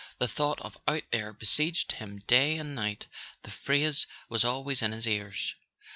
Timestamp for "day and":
2.25-2.73